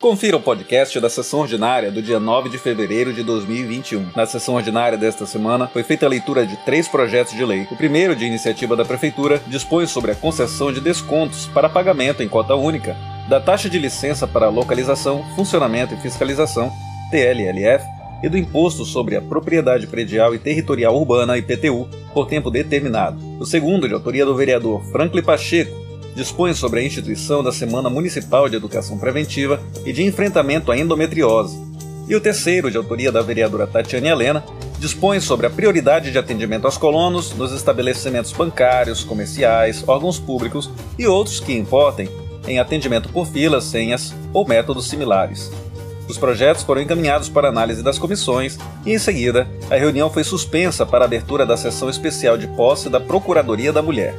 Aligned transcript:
Confira 0.00 0.34
o 0.34 0.40
podcast 0.40 0.98
da 0.98 1.10
sessão 1.10 1.40
ordinária 1.40 1.90
do 1.90 2.00
dia 2.00 2.18
9 2.18 2.48
de 2.48 2.56
fevereiro 2.56 3.12
de 3.12 3.22
2021. 3.22 4.12
Na 4.16 4.24
sessão 4.24 4.54
ordinária 4.54 4.96
desta 4.96 5.26
semana, 5.26 5.66
foi 5.66 5.82
feita 5.82 6.06
a 6.06 6.08
leitura 6.08 6.46
de 6.46 6.56
três 6.64 6.88
projetos 6.88 7.34
de 7.34 7.44
lei. 7.44 7.68
O 7.70 7.76
primeiro, 7.76 8.16
de 8.16 8.24
iniciativa 8.24 8.74
da 8.74 8.82
Prefeitura, 8.82 9.42
dispõe 9.46 9.86
sobre 9.86 10.12
a 10.12 10.14
concessão 10.14 10.72
de 10.72 10.80
descontos 10.80 11.48
para 11.48 11.68
pagamento 11.68 12.22
em 12.22 12.28
cota 12.30 12.54
única 12.54 12.96
da 13.28 13.38
taxa 13.38 13.68
de 13.68 13.78
licença 13.78 14.26
para 14.26 14.48
localização, 14.48 15.22
funcionamento 15.36 15.92
e 15.92 15.98
fiscalização, 15.98 16.72
TLLF, 17.10 17.84
e 18.22 18.28
do 18.30 18.38
Imposto 18.38 18.86
sobre 18.86 19.16
a 19.16 19.20
Propriedade 19.20 19.86
Predial 19.86 20.34
e 20.34 20.38
Territorial 20.38 20.96
Urbana, 20.96 21.36
IPTU, 21.36 21.86
por 22.14 22.26
tempo 22.26 22.50
determinado. 22.50 23.20
O 23.38 23.44
segundo, 23.44 23.86
de 23.86 23.92
autoria 23.92 24.24
do 24.24 24.34
vereador 24.34 24.82
Franklin 24.92 25.22
Pacheco, 25.22 25.89
dispõe 26.14 26.54
sobre 26.54 26.80
a 26.80 26.82
instituição 26.82 27.42
da 27.42 27.52
Semana 27.52 27.88
Municipal 27.88 28.48
de 28.48 28.56
Educação 28.56 28.98
Preventiva 28.98 29.60
e 29.84 29.92
de 29.92 30.02
Enfrentamento 30.02 30.72
à 30.72 30.76
Endometriose. 30.76 31.58
E 32.08 32.14
o 32.14 32.20
terceiro, 32.20 32.70
de 32.70 32.76
autoria 32.76 33.12
da 33.12 33.22
vereadora 33.22 33.66
Tatiane 33.66 34.08
Helena, 34.08 34.44
dispõe 34.78 35.20
sobre 35.20 35.46
a 35.46 35.50
prioridade 35.50 36.10
de 36.10 36.18
atendimento 36.18 36.64
aos 36.64 36.76
colonos 36.76 37.32
nos 37.34 37.52
estabelecimentos 37.52 38.32
bancários, 38.32 39.04
comerciais, 39.04 39.84
órgãos 39.86 40.18
públicos 40.18 40.70
e 40.98 41.06
outros 41.06 41.38
que 41.38 41.52
importem 41.52 42.08
em 42.48 42.58
atendimento 42.58 43.08
por 43.10 43.26
filas, 43.26 43.64
senhas 43.64 44.14
ou 44.32 44.48
métodos 44.48 44.88
similares. 44.88 45.50
Os 46.08 46.18
projetos 46.18 46.64
foram 46.64 46.82
encaminhados 46.82 47.28
para 47.28 47.48
análise 47.48 47.84
das 47.84 47.98
comissões 47.98 48.58
e, 48.84 48.92
em 48.92 48.98
seguida, 48.98 49.46
a 49.70 49.76
reunião 49.76 50.10
foi 50.10 50.24
suspensa 50.24 50.84
para 50.84 51.04
a 51.04 51.06
abertura 51.06 51.46
da 51.46 51.56
sessão 51.56 51.88
especial 51.88 52.36
de 52.36 52.48
posse 52.48 52.88
da 52.88 52.98
Procuradoria 52.98 53.72
da 53.72 53.80
Mulher. 53.80 54.16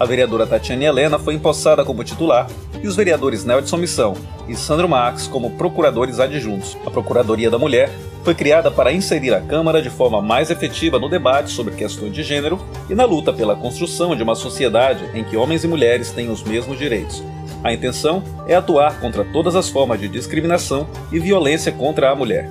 A 0.00 0.06
vereadora 0.06 0.46
Tatiane 0.46 0.86
Helena 0.86 1.18
foi 1.18 1.34
empossada 1.34 1.84
como 1.84 2.02
titular 2.02 2.46
e 2.82 2.88
os 2.88 2.96
vereadores 2.96 3.44
Nelson 3.44 3.76
Missão 3.76 4.14
e 4.48 4.56
Sandro 4.56 4.88
Marques 4.88 5.26
como 5.26 5.50
procuradores 5.50 6.18
adjuntos. 6.18 6.74
A 6.86 6.90
Procuradoria 6.90 7.50
da 7.50 7.58
Mulher 7.58 7.90
foi 8.24 8.34
criada 8.34 8.70
para 8.70 8.94
inserir 8.94 9.34
a 9.34 9.42
Câmara 9.42 9.82
de 9.82 9.90
forma 9.90 10.22
mais 10.22 10.50
efetiva 10.50 10.98
no 10.98 11.10
debate 11.10 11.50
sobre 11.50 11.74
questões 11.74 12.14
de 12.14 12.22
gênero 12.22 12.58
e 12.88 12.94
na 12.94 13.04
luta 13.04 13.30
pela 13.30 13.54
construção 13.54 14.16
de 14.16 14.22
uma 14.22 14.34
sociedade 14.34 15.04
em 15.12 15.22
que 15.22 15.36
homens 15.36 15.64
e 15.64 15.68
mulheres 15.68 16.10
têm 16.10 16.30
os 16.30 16.42
mesmos 16.42 16.78
direitos. 16.78 17.22
A 17.62 17.70
intenção 17.70 18.22
é 18.46 18.54
atuar 18.54 18.98
contra 19.00 19.22
todas 19.22 19.54
as 19.54 19.68
formas 19.68 20.00
de 20.00 20.08
discriminação 20.08 20.88
e 21.12 21.18
violência 21.18 21.72
contra 21.72 22.10
a 22.10 22.16
mulher. 22.16 22.48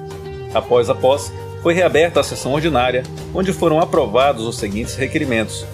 Após 0.53 0.87
a 0.87 0.93
posse, 0.93 1.33
foi 1.63 1.73
reaberta 1.73 2.19
a 2.19 2.23
sessão 2.23 2.53
ordinária, 2.53 3.01
onde 3.33 3.51
foram 3.51 3.79
aprovados 3.79 4.45
os 4.45 4.57
seguintes 4.57 4.95
requerimentos: 4.95 5.65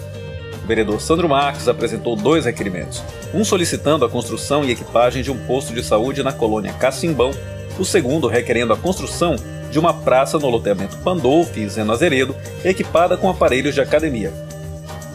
o 0.66 0.68
vereador 0.68 1.00
Sandro 1.00 1.28
Marques 1.28 1.68
apresentou 1.68 2.16
dois 2.16 2.44
requerimentos, 2.44 3.00
um 3.32 3.44
solicitando 3.44 4.04
a 4.04 4.08
construção 4.08 4.64
e 4.64 4.72
equipagem 4.72 5.22
de 5.22 5.30
um 5.30 5.38
posto 5.46 5.72
de 5.72 5.80
saúde 5.80 6.24
na 6.24 6.32
colônia 6.32 6.72
Cacimbão, 6.72 7.30
o 7.78 7.84
segundo 7.84 8.26
requerendo 8.26 8.72
a 8.72 8.76
construção 8.76 9.36
de 9.70 9.78
uma 9.78 9.94
praça 9.94 10.40
no 10.40 10.50
loteamento 10.50 10.96
Pandolfo 10.98 11.56
e 11.56 11.68
Zeno 11.68 11.92
Azeredo, 11.92 12.34
equipada 12.64 13.16
com 13.16 13.30
aparelhos 13.30 13.76
de 13.76 13.80
academia. 13.80 14.32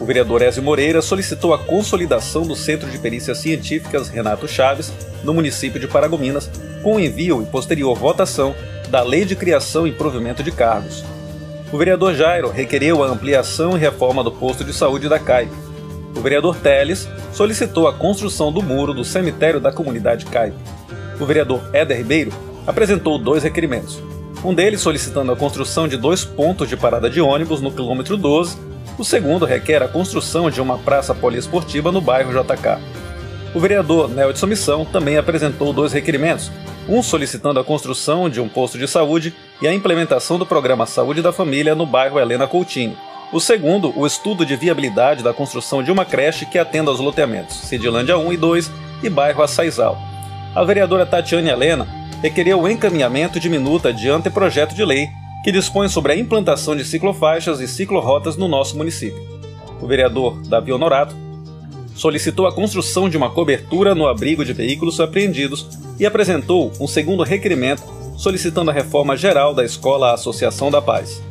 O 0.00 0.06
vereador 0.06 0.40
Ézio 0.40 0.62
Moreira 0.62 1.02
solicitou 1.02 1.52
a 1.52 1.58
consolidação 1.58 2.44
do 2.44 2.56
Centro 2.56 2.88
de 2.88 2.96
Perícias 2.96 3.36
Científicas 3.36 4.08
Renato 4.08 4.48
Chaves, 4.48 4.90
no 5.22 5.34
município 5.34 5.78
de 5.78 5.86
Paragominas, 5.86 6.50
com 6.82 6.98
envio 6.98 7.42
e 7.42 7.44
posterior 7.44 7.94
votação 7.94 8.54
da 8.88 9.02
Lei 9.02 9.26
de 9.26 9.36
Criação 9.36 9.86
e 9.86 9.92
Provimento 9.92 10.42
de 10.42 10.50
Cargos, 10.50 11.04
o 11.72 11.78
vereador 11.78 12.14
Jairo 12.14 12.50
requereu 12.50 13.02
a 13.02 13.06
ampliação 13.06 13.76
e 13.76 13.80
reforma 13.80 14.22
do 14.22 14.30
posto 14.30 14.62
de 14.62 14.74
saúde 14.74 15.08
da 15.08 15.18
CAI. 15.18 15.48
O 16.14 16.20
vereador 16.20 16.54
Teles 16.56 17.08
solicitou 17.32 17.88
a 17.88 17.94
construção 17.94 18.52
do 18.52 18.62
muro 18.62 18.92
do 18.92 19.02
cemitério 19.02 19.58
da 19.58 19.72
comunidade 19.72 20.26
CAI. 20.26 20.52
O 21.18 21.24
vereador 21.24 21.62
Éder 21.72 21.96
Ribeiro 21.96 22.30
apresentou 22.66 23.18
dois 23.18 23.42
requerimentos. 23.42 24.02
Um 24.44 24.52
deles 24.52 24.82
solicitando 24.82 25.32
a 25.32 25.36
construção 25.36 25.88
de 25.88 25.96
dois 25.96 26.24
pontos 26.24 26.68
de 26.68 26.76
parada 26.76 27.08
de 27.08 27.22
ônibus 27.22 27.62
no 27.62 27.72
quilômetro 27.72 28.18
12. 28.18 28.58
O 28.98 29.04
segundo 29.04 29.46
requer 29.46 29.82
a 29.82 29.88
construção 29.88 30.50
de 30.50 30.60
uma 30.60 30.76
praça 30.76 31.14
poliesportiva 31.14 31.90
no 31.90 32.02
bairro 32.02 32.32
JK. 32.32 32.82
O 33.54 33.60
vereador 33.60 34.10
Nelson 34.10 34.46
Missão 34.46 34.84
também 34.84 35.16
apresentou 35.16 35.72
dois 35.72 35.92
requerimentos, 35.92 36.50
um 36.88 37.02
solicitando 37.02 37.60
a 37.60 37.64
construção 37.64 38.28
de 38.28 38.40
um 38.40 38.48
posto 38.48 38.78
de 38.78 38.88
saúde 38.88 39.34
e 39.60 39.68
a 39.68 39.74
implementação 39.74 40.38
do 40.38 40.46
programa 40.46 40.86
Saúde 40.86 41.22
da 41.22 41.32
Família 41.32 41.74
no 41.74 41.86
bairro 41.86 42.18
Helena 42.18 42.46
Coutinho. 42.46 42.96
O 43.32 43.40
segundo, 43.40 43.92
o 43.98 44.06
estudo 44.06 44.44
de 44.44 44.56
viabilidade 44.56 45.22
da 45.22 45.32
construção 45.32 45.82
de 45.82 45.90
uma 45.90 46.04
creche 46.04 46.44
que 46.44 46.58
atenda 46.58 46.90
aos 46.90 47.00
loteamentos 47.00 47.56
Cidilândia 47.56 48.18
1 48.18 48.32
e 48.32 48.36
2 48.36 48.70
e 49.02 49.08
bairro 49.08 49.42
Açaizal. 49.42 49.96
A 50.54 50.62
vereadora 50.64 51.06
Tatiane 51.06 51.48
Helena 51.48 51.86
requereu 52.20 52.60
o 52.60 52.68
encaminhamento 52.68 53.40
de 53.40 53.48
minuta 53.48 53.92
de 53.92 54.08
anteprojeto 54.08 54.74
de 54.74 54.84
lei 54.84 55.08
que 55.42 55.50
dispõe 55.50 55.88
sobre 55.88 56.12
a 56.12 56.16
implantação 56.16 56.76
de 56.76 56.84
ciclofaixas 56.84 57.60
e 57.60 57.66
ciclorotas 57.66 58.36
no 58.36 58.46
nosso 58.46 58.76
município. 58.76 59.20
O 59.80 59.86
vereador 59.86 60.40
Davi 60.42 60.72
Honorato 60.72 61.16
solicitou 61.94 62.46
a 62.46 62.52
construção 62.52 63.08
de 63.08 63.16
uma 63.16 63.30
cobertura 63.30 63.94
no 63.94 64.06
abrigo 64.06 64.44
de 64.44 64.52
veículos 64.52 65.00
apreendidos 65.00 65.66
e 65.98 66.06
apresentou 66.06 66.72
um 66.80 66.86
segundo 66.86 67.22
requerimento 67.22 67.82
solicitando 68.16 68.70
a 68.70 68.74
reforma 68.74 69.16
geral 69.16 69.54
da 69.54 69.64
Escola 69.64 70.14
Associação 70.14 70.70
da 70.70 70.80
Paz. 70.80 71.22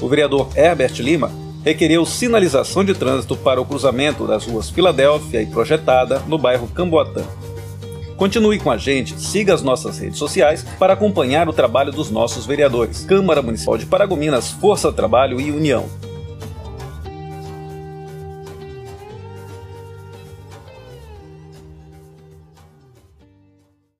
O 0.00 0.08
vereador 0.08 0.48
Herbert 0.56 0.94
Lima 1.00 1.30
requereu 1.64 2.06
sinalização 2.06 2.84
de 2.84 2.94
trânsito 2.94 3.36
para 3.36 3.60
o 3.60 3.64
cruzamento 3.64 4.26
das 4.26 4.46
ruas 4.46 4.70
Filadélfia 4.70 5.42
e 5.42 5.46
Projetada, 5.46 6.20
no 6.26 6.38
bairro 6.38 6.68
Camboatã. 6.68 7.24
Continue 8.16 8.58
com 8.58 8.70
a 8.70 8.76
gente, 8.76 9.20
siga 9.20 9.54
as 9.54 9.62
nossas 9.62 9.98
redes 9.98 10.18
sociais 10.18 10.64
para 10.78 10.94
acompanhar 10.94 11.48
o 11.48 11.52
trabalho 11.52 11.92
dos 11.92 12.10
nossos 12.10 12.46
vereadores. 12.46 13.04
Câmara 13.04 13.42
Municipal 13.42 13.78
de 13.78 13.86
Paragominas, 13.86 14.50
Força 14.50 14.92
Trabalho 14.92 15.40
e 15.40 15.52
União. 15.52 15.88